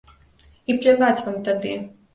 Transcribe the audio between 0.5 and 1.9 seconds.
І пляваць вам тады!